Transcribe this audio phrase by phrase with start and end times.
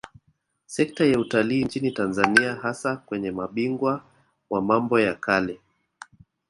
[0.67, 4.03] Sekta ya Utalii nchini Tanzania hasa kwenye mabingwa
[4.49, 5.59] wa mambo ya kale